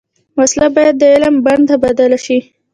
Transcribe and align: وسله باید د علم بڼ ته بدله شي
وسله 0.39 0.67
باید 0.75 0.95
د 0.97 1.03
علم 1.13 1.35
بڼ 1.45 1.59
ته 1.69 1.75
بدله 1.83 2.17
شي 2.25 2.39